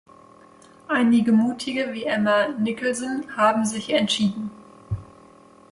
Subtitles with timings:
[0.87, 4.49] Einige Mutige wie Emma Nicholson haben sich entschieden.